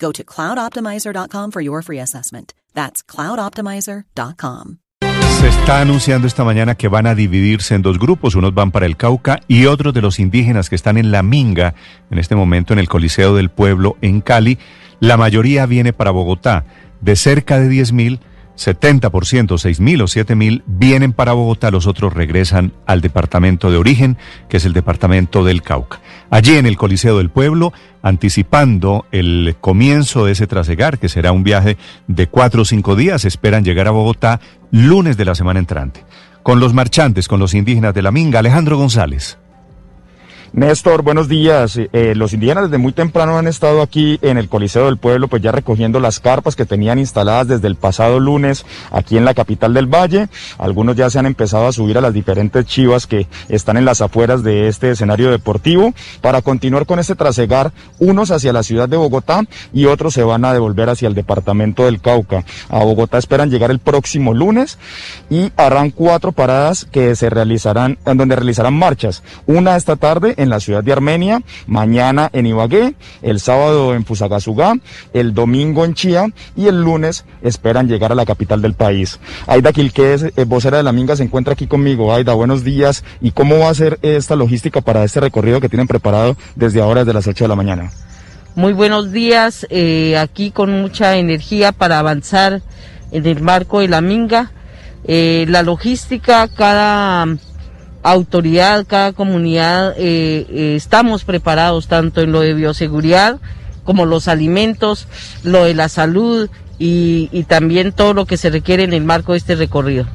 Go 0.00 0.12
to 0.12 0.24
cloudoptimizer.com 0.24 1.52
for 1.52 1.62
your 1.62 1.82
free 1.82 2.00
assessment. 2.00 2.54
That's 2.74 3.02
cloudoptimizer.com. 3.04 4.78
Se 5.40 5.48
está 5.48 5.80
anunciando 5.80 6.26
esta 6.26 6.44
mañana 6.44 6.74
que 6.74 6.88
van 6.88 7.06
a 7.06 7.14
dividirse 7.14 7.74
en 7.74 7.82
dos 7.82 7.98
grupos, 7.98 8.34
unos 8.34 8.52
van 8.52 8.70
para 8.70 8.84
el 8.86 8.96
Cauca 8.96 9.40
y 9.48 9.66
otros 9.66 9.94
de 9.94 10.02
los 10.02 10.18
indígenas 10.18 10.68
que 10.68 10.76
están 10.76 10.98
en 10.98 11.10
La 11.10 11.22
Minga, 11.22 11.74
en 12.10 12.18
este 12.18 12.36
momento 12.36 12.74
en 12.74 12.78
el 12.78 12.88
Coliseo 12.88 13.34
del 13.34 13.48
Pueblo 13.50 13.96
en 14.02 14.20
Cali. 14.20 14.58
La 15.00 15.16
mayoría 15.16 15.64
viene 15.64 15.94
para 15.94 16.10
Bogotá, 16.10 16.66
de 17.00 17.16
cerca 17.16 17.58
de 17.58 17.68
10 17.68 17.92
mil 17.92 18.20
70%, 18.60 19.56
6 19.56 19.80
mil 19.80 20.02
o 20.02 20.06
7 20.06 20.34
mil, 20.34 20.62
vienen 20.66 21.14
para 21.14 21.32
Bogotá, 21.32 21.70
los 21.70 21.86
otros 21.86 22.12
regresan 22.12 22.72
al 22.84 23.00
departamento 23.00 23.70
de 23.70 23.78
origen, 23.78 24.18
que 24.50 24.58
es 24.58 24.66
el 24.66 24.74
departamento 24.74 25.44
del 25.44 25.62
Cauca. 25.62 26.00
Allí 26.28 26.56
en 26.56 26.66
el 26.66 26.76
Coliseo 26.76 27.16
del 27.16 27.30
Pueblo, 27.30 27.72
anticipando 28.02 29.06
el 29.12 29.56
comienzo 29.60 30.26
de 30.26 30.32
ese 30.32 30.46
trasegar, 30.46 30.98
que 30.98 31.08
será 31.08 31.32
un 31.32 31.42
viaje 31.42 31.78
de 32.06 32.26
cuatro 32.26 32.62
o 32.62 32.64
cinco 32.66 32.96
días, 32.96 33.24
esperan 33.24 33.64
llegar 33.64 33.88
a 33.88 33.92
Bogotá 33.92 34.40
lunes 34.70 35.16
de 35.16 35.24
la 35.24 35.34
semana 35.34 35.58
entrante. 35.58 36.04
Con 36.42 36.60
los 36.60 36.74
marchantes, 36.74 37.28
con 37.28 37.40
los 37.40 37.54
indígenas 37.54 37.94
de 37.94 38.02
la 38.02 38.12
Minga, 38.12 38.40
Alejandro 38.40 38.76
González. 38.76 39.38
Néstor, 40.52 41.02
buenos 41.02 41.28
días. 41.28 41.78
Eh, 41.78 42.14
los 42.16 42.32
indígenas 42.32 42.64
desde 42.64 42.78
muy 42.78 42.92
temprano 42.92 43.38
han 43.38 43.46
estado 43.46 43.82
aquí 43.82 44.18
en 44.20 44.36
el 44.36 44.48
Coliseo 44.48 44.86
del 44.86 44.96
Pueblo, 44.96 45.28
pues 45.28 45.42
ya 45.42 45.52
recogiendo 45.52 46.00
las 46.00 46.18
carpas 46.18 46.56
que 46.56 46.66
tenían 46.66 46.98
instaladas 46.98 47.46
desde 47.46 47.68
el 47.68 47.76
pasado 47.76 48.18
lunes 48.18 48.66
aquí 48.90 49.16
en 49.16 49.24
la 49.24 49.34
capital 49.34 49.74
del 49.74 49.86
Valle. 49.86 50.28
Algunos 50.58 50.96
ya 50.96 51.08
se 51.08 51.20
han 51.20 51.26
empezado 51.26 51.68
a 51.68 51.72
subir 51.72 51.98
a 51.98 52.00
las 52.00 52.12
diferentes 52.12 52.66
chivas 52.66 53.06
que 53.06 53.28
están 53.48 53.76
en 53.76 53.84
las 53.84 54.00
afueras 54.00 54.42
de 54.42 54.66
este 54.66 54.90
escenario 54.90 55.30
deportivo 55.30 55.94
para 56.20 56.42
continuar 56.42 56.84
con 56.84 56.98
este 56.98 57.14
trasegar, 57.14 57.72
unos 58.00 58.32
hacia 58.32 58.52
la 58.52 58.64
ciudad 58.64 58.88
de 58.88 58.96
Bogotá 58.96 59.44
y 59.72 59.84
otros 59.84 60.14
se 60.14 60.24
van 60.24 60.44
a 60.44 60.52
devolver 60.52 60.90
hacia 60.90 61.06
el 61.06 61.14
departamento 61.14 61.84
del 61.84 62.00
Cauca. 62.00 62.44
A 62.68 62.80
Bogotá 62.80 63.18
esperan 63.18 63.50
llegar 63.50 63.70
el 63.70 63.78
próximo 63.78 64.34
lunes 64.34 64.78
y 65.30 65.52
harán 65.56 65.90
cuatro 65.90 66.32
paradas 66.32 66.86
que 66.86 67.14
se 67.14 67.30
realizarán, 67.30 67.98
en 68.04 68.16
donde 68.16 68.34
realizarán 68.34 68.74
marchas. 68.74 69.22
Una 69.46 69.76
esta 69.76 69.94
tarde 69.94 70.34
en 70.40 70.48
la 70.48 70.58
ciudad 70.58 70.82
de 70.82 70.92
Armenia, 70.92 71.42
mañana 71.66 72.30
en 72.32 72.46
Ibagué, 72.46 72.94
el 73.22 73.40
sábado 73.40 73.94
en 73.94 74.04
Fusagasugá, 74.04 74.74
el 75.12 75.34
domingo 75.34 75.84
en 75.84 75.94
Chía 75.94 76.26
y 76.56 76.66
el 76.66 76.80
lunes 76.80 77.24
esperan 77.42 77.88
llegar 77.88 78.10
a 78.10 78.14
la 78.14 78.24
capital 78.24 78.62
del 78.62 78.74
país. 78.74 79.20
Aida 79.46 79.72
Quilqués, 79.72 80.32
eh, 80.34 80.44
vocera 80.44 80.78
de 80.78 80.82
la 80.82 80.92
Minga, 80.92 81.14
se 81.14 81.22
encuentra 81.22 81.52
aquí 81.52 81.66
conmigo. 81.66 82.14
Aida, 82.14 82.32
buenos 82.32 82.64
días. 82.64 83.04
¿Y 83.20 83.32
cómo 83.32 83.58
va 83.58 83.68
a 83.68 83.74
ser 83.74 83.98
esta 84.00 84.34
logística 84.34 84.80
para 84.80 85.04
este 85.04 85.20
recorrido 85.20 85.60
que 85.60 85.68
tienen 85.68 85.86
preparado 85.86 86.36
desde 86.56 86.80
ahora, 86.80 87.00
desde 87.00 87.14
las 87.14 87.26
8 87.26 87.44
de 87.44 87.48
la 87.48 87.56
mañana? 87.56 87.90
Muy 88.54 88.72
buenos 88.72 89.12
días, 89.12 89.66
eh, 89.70 90.16
aquí 90.16 90.50
con 90.50 90.80
mucha 90.80 91.16
energía 91.16 91.72
para 91.72 91.98
avanzar 91.98 92.62
en 93.12 93.26
el 93.26 93.40
marco 93.42 93.80
de 93.80 93.88
la 93.88 94.00
Minga. 94.00 94.52
Eh, 95.04 95.44
la 95.48 95.62
logística, 95.62 96.48
cada 96.48 97.26
autoridad, 98.02 98.86
cada 98.86 99.12
comunidad, 99.12 99.94
eh, 99.98 100.46
eh, 100.50 100.74
estamos 100.76 101.24
preparados 101.24 101.88
tanto 101.88 102.20
en 102.22 102.32
lo 102.32 102.40
de 102.40 102.54
bioseguridad 102.54 103.38
como 103.84 104.06
los 104.06 104.28
alimentos, 104.28 105.08
lo 105.42 105.64
de 105.64 105.74
la 105.74 105.88
salud 105.88 106.48
y, 106.78 107.28
y 107.32 107.44
también 107.44 107.92
todo 107.92 108.14
lo 108.14 108.26
que 108.26 108.36
se 108.36 108.50
requiere 108.50 108.84
en 108.84 108.92
el 108.92 109.04
marco 109.04 109.32
de 109.32 109.38
este 109.38 109.56
recorrido. 109.56 110.06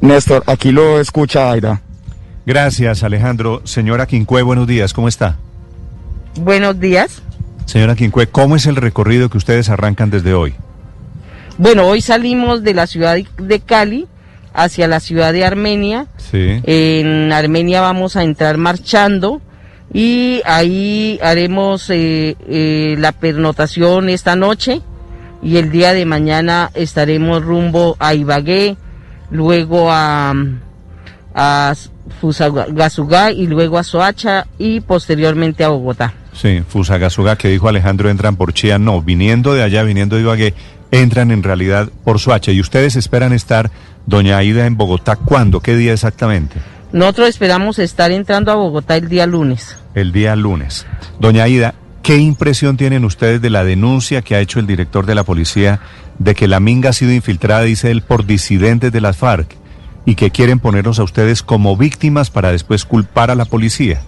Néstor, 0.00 0.44
aquí 0.46 0.70
lo 0.70 1.00
escucha 1.00 1.50
Aida. 1.50 1.82
Gracias, 2.46 3.02
Alejandro. 3.02 3.60
Señora 3.64 4.06
Quincue, 4.06 4.42
buenos 4.42 4.66
días, 4.66 4.92
¿cómo 4.94 5.08
está? 5.08 5.36
Buenos 6.40 6.78
días. 6.80 7.22
Señora 7.66 7.94
Quincue, 7.94 8.28
¿cómo 8.28 8.56
es 8.56 8.66
el 8.66 8.76
recorrido 8.76 9.28
que 9.28 9.36
ustedes 9.36 9.68
arrancan 9.68 10.08
desde 10.08 10.32
hoy? 10.32 10.54
Bueno, 11.58 11.86
hoy 11.86 12.00
salimos 12.00 12.62
de 12.62 12.72
la 12.72 12.86
ciudad 12.86 13.16
de 13.16 13.60
Cali 13.60 14.06
hacia 14.52 14.88
la 14.88 15.00
ciudad 15.00 15.32
de 15.32 15.44
Armenia. 15.44 16.06
Sí. 16.16 16.60
En 16.64 17.32
Armenia 17.32 17.80
vamos 17.80 18.16
a 18.16 18.22
entrar 18.22 18.56
marchando 18.58 19.40
y 19.92 20.42
ahí 20.44 21.18
haremos 21.22 21.88
eh, 21.90 22.36
eh, 22.48 22.96
la 22.98 23.12
pernotación 23.12 24.08
esta 24.08 24.36
noche 24.36 24.82
y 25.42 25.56
el 25.56 25.70
día 25.70 25.94
de 25.94 26.04
mañana 26.04 26.70
estaremos 26.74 27.42
rumbo 27.42 27.96
a 27.98 28.14
Ibagué, 28.14 28.76
luego 29.30 29.90
a, 29.90 30.34
a 31.34 31.74
Fusagasugá 32.20 33.30
y 33.30 33.46
luego 33.46 33.78
a 33.78 33.84
Soacha 33.84 34.46
y 34.58 34.80
posteriormente 34.80 35.64
a 35.64 35.68
Bogotá. 35.68 36.14
Sí, 36.32 36.62
Fusagasugá, 36.66 37.36
que 37.36 37.48
dijo 37.48 37.68
Alejandro, 37.68 38.10
entran 38.10 38.36
por 38.36 38.52
Chía. 38.52 38.78
No, 38.78 39.02
viniendo 39.02 39.54
de 39.54 39.62
allá, 39.62 39.82
viniendo 39.82 40.16
de 40.16 40.22
Ibagué, 40.22 40.54
entran 40.90 41.30
en 41.30 41.42
realidad 41.42 41.88
por 42.04 42.18
Soacha. 42.18 42.52
¿Y 42.52 42.60
ustedes 42.60 42.96
esperan 42.96 43.32
estar, 43.32 43.70
doña 44.08 44.38
Aida, 44.38 44.66
en 44.66 44.76
Bogotá 44.76 45.16
cuándo? 45.16 45.60
¿Qué 45.60 45.76
día 45.76 45.92
exactamente? 45.92 46.56
Nosotros 46.92 47.28
esperamos 47.28 47.78
estar 47.78 48.10
entrando 48.10 48.50
a 48.50 48.54
Bogotá 48.54 48.96
el 48.96 49.08
día 49.08 49.26
lunes. 49.26 49.76
El 49.94 50.12
día 50.12 50.34
lunes. 50.34 50.86
Doña 51.20 51.44
Aida, 51.44 51.74
¿qué 52.02 52.16
impresión 52.16 52.78
tienen 52.78 53.04
ustedes 53.04 53.42
de 53.42 53.50
la 53.50 53.64
denuncia 53.64 54.22
que 54.22 54.34
ha 54.34 54.40
hecho 54.40 54.60
el 54.60 54.66
director 54.66 55.04
de 55.04 55.14
la 55.14 55.24
policía 55.24 55.80
de 56.18 56.34
que 56.34 56.48
la 56.48 56.58
Minga 56.58 56.90
ha 56.90 56.94
sido 56.94 57.12
infiltrada, 57.12 57.62
dice 57.62 57.90
él, 57.90 58.00
por 58.00 58.24
disidentes 58.24 58.90
de 58.90 59.00
las 59.02 59.18
FARC 59.18 59.54
y 60.06 60.14
que 60.14 60.30
quieren 60.30 60.58
ponernos 60.58 60.98
a 60.98 61.02
ustedes 61.02 61.42
como 61.42 61.76
víctimas 61.76 62.30
para 62.30 62.50
después 62.50 62.86
culpar 62.86 63.30
a 63.30 63.34
la 63.34 63.44
policía? 63.44 64.00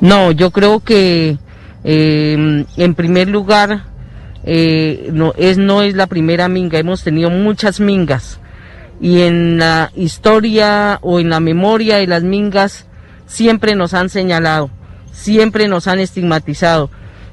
No, 0.00 0.30
yo 0.30 0.52
creo 0.52 0.78
que 0.78 1.38
eh, 1.82 2.64
en 2.76 2.94
primer 2.94 3.28
lugar 3.28 3.86
eh, 4.44 5.10
no, 5.12 5.34
es, 5.36 5.58
no 5.58 5.82
es 5.82 5.94
la 5.94 6.06
primera 6.06 6.48
minga, 6.48 6.78
hemos 6.78 7.02
tenido 7.02 7.30
muchas 7.30 7.80
mingas 7.80 8.38
y 9.00 9.22
en 9.22 9.58
la 9.58 9.90
historia 9.96 10.98
o 11.02 11.20
en 11.20 11.30
la 11.30 11.40
memoria 11.40 11.96
de 11.96 12.06
las 12.06 12.22
mingas 12.22 12.86
siempre 13.26 13.74
nos 13.74 13.94
han 13.94 14.08
señalado, 14.08 14.70
siempre 15.12 15.68
nos 15.68 15.86
han 15.86 16.00
estigmatizado 16.00 16.90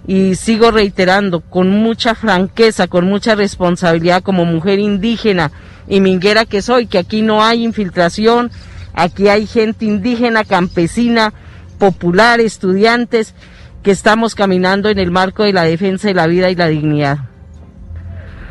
y 0.08 0.36
sigo 0.36 0.72
reiterando 0.72 1.42
con 1.42 1.70
mucha 1.70 2.16
franqueza, 2.16 2.88
con 2.88 3.06
mucha 3.06 3.36
responsabilidad 3.36 4.24
como 4.24 4.46
mujer 4.46 4.80
indígena 4.80 5.52
y 5.88 6.00
minguera 6.00 6.46
que 6.46 6.62
soy, 6.62 6.88
que 6.88 6.98
aquí 6.98 7.22
no 7.22 7.44
hay 7.44 7.64
infiltración, 7.64 8.50
aquí 8.94 9.28
hay 9.28 9.46
gente 9.46 9.86
indígena, 9.86 10.46
campesina, 10.46 11.34
popular, 11.78 12.40
estudiantes, 12.40 13.34
que 13.84 13.92
estamos 13.92 14.36
caminando 14.36 14.90
en 14.90 15.00
el 15.00 15.12
marco 15.12 15.44
de 15.44 15.54
la 15.54 15.64
defensa 15.64 16.08
de 16.08 16.14
la 16.14 16.28
vida 16.28 16.50
y 16.50 16.56
la 16.56 16.68
dignidad. 16.68 17.18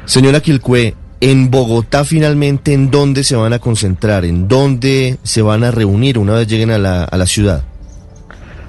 Señora 0.05 0.41
Quilcue, 0.41 0.95
en 1.21 1.51
Bogotá 1.51 2.05
finalmente, 2.05 2.73
¿en 2.73 2.91
dónde 2.91 3.25
se 3.25 3.37
van 3.37 3.53
a 3.53 3.59
concentrar? 3.59 4.25
¿En 4.25 4.49
dónde 4.49 5.19
se 5.23 5.43
van 5.43 5.65
a 5.65 5.71
reunir 5.71 6.19
una 6.19 6.35
vez 6.35 6.47
lleguen 6.47 6.71
a 6.71 6.79
la, 6.79 7.05
a 7.05 7.17
la 7.17 7.27
ciudad? 7.27 7.63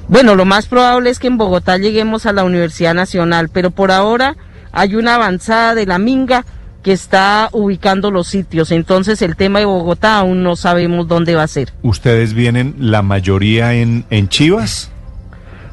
Bueno, 0.07 0.35
lo 0.35 0.45
más 0.45 0.67
probable 0.67 1.09
es 1.09 1.19
que 1.19 1.27
en 1.27 1.38
Bogotá 1.38 1.77
lleguemos 1.77 2.25
a 2.25 2.33
la 2.33 2.45
Universidad 2.45 2.94
Nacional, 2.94 3.49
pero 3.49 3.71
por 3.71 3.91
ahora 3.91 4.38
hay 4.71 4.95
una 4.95 5.15
avanzada 5.15 5.75
de 5.75 5.85
la 5.85 5.99
Minga 5.99 6.45
que 6.81 6.94
está 6.94 7.49
ubicando 7.51 8.11
los 8.11 8.27
sitios. 8.27 8.71
Entonces 8.71 9.21
el 9.21 9.35
tema 9.35 9.59
de 9.59 9.65
Bogotá 9.65 10.19
aún 10.19 10.44
no 10.44 10.55
sabemos 10.55 11.07
dónde 11.09 11.35
va 11.35 11.44
a 11.44 11.47
ser. 11.47 11.73
¿Ustedes 11.83 12.33
vienen 12.33 12.75
la 12.79 13.01
mayoría 13.01 13.73
en, 13.73 14.05
en 14.09 14.29
Chivas? 14.29 14.91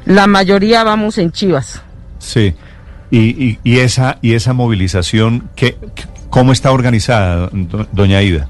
La 0.05 0.27
mayoría 0.27 0.83
vamos 0.83 1.17
en 1.17 1.31
Chivas. 1.31 1.81
Sí. 2.19 2.53
Y, 3.11 3.19
y, 3.19 3.59
y 3.63 3.77
esa, 3.79 4.17
y 4.21 4.33
esa 4.33 4.51
movilización, 4.51 5.49
¿qué, 5.55 5.77
¿Cómo 6.35 6.51
está 6.51 6.73
organizada, 6.73 7.49
do- 7.53 7.87
doña 7.93 8.21
Ida? 8.21 8.49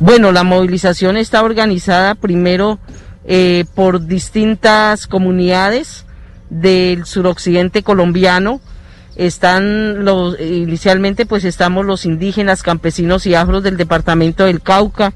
Bueno, 0.00 0.32
la 0.32 0.42
movilización 0.42 1.18
está 1.18 1.42
organizada 1.42 2.14
primero 2.14 2.78
eh, 3.26 3.66
por 3.74 4.06
distintas 4.06 5.06
comunidades 5.06 6.06
del 6.48 7.04
suroccidente 7.04 7.82
colombiano. 7.82 8.62
Están 9.16 10.02
los, 10.06 10.40
inicialmente 10.40 11.26
pues 11.26 11.44
estamos 11.44 11.84
los 11.84 12.06
indígenas, 12.06 12.62
campesinos 12.62 13.26
y 13.26 13.34
afros 13.34 13.62
del 13.62 13.76
departamento 13.76 14.46
del 14.46 14.62
Cauca, 14.62 15.12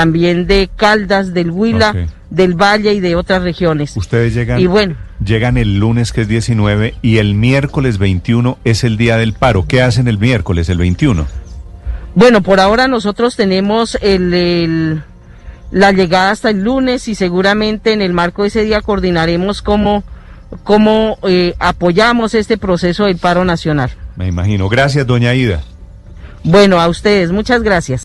también 0.00 0.46
de 0.46 0.68
Caldas, 0.76 1.32
del 1.32 1.50
Huila, 1.50 1.94
del 2.28 2.52
Valle 2.52 2.92
y 2.92 3.00
de 3.00 3.16
otras 3.16 3.42
regiones. 3.42 3.96
Ustedes 3.96 4.34
llegan, 4.34 4.60
Y 4.60 4.66
bueno, 4.66 4.94
llegan 5.24 5.56
el 5.56 5.78
lunes 5.78 6.12
que 6.12 6.20
es 6.20 6.28
19 6.28 6.92
y 7.00 7.16
el 7.16 7.34
miércoles 7.34 7.96
21 7.96 8.58
es 8.64 8.84
el 8.84 8.98
día 8.98 9.16
del 9.16 9.32
paro. 9.32 9.64
¿Qué 9.66 9.80
hacen 9.80 10.06
el 10.06 10.18
miércoles, 10.18 10.68
el 10.68 10.76
21? 10.76 11.26
Bueno, 12.14 12.42
por 12.42 12.60
ahora 12.60 12.88
nosotros 12.88 13.36
tenemos 13.36 13.96
el, 14.02 14.34
el- 14.34 15.02
la 15.70 15.92
llegada 15.92 16.30
hasta 16.30 16.50
el 16.50 16.62
lunes 16.62 17.08
y 17.08 17.14
seguramente 17.14 17.94
en 17.94 18.02
el 18.02 18.12
marco 18.12 18.42
de 18.42 18.48
ese 18.48 18.64
día 18.64 18.82
coordinaremos 18.82 19.62
cómo, 19.62 20.04
cómo 20.62 21.16
eh, 21.26 21.54
apoyamos 21.58 22.34
este 22.34 22.58
proceso 22.58 23.06
del 23.06 23.16
paro 23.16 23.46
nacional. 23.46 23.92
Me 24.16 24.26
imagino. 24.28 24.68
Gracias, 24.68 25.06
doña 25.06 25.32
Ida. 25.32 25.62
Bueno, 26.44 26.80
a 26.82 26.86
ustedes, 26.88 27.32
muchas 27.32 27.62
gracias. 27.62 28.04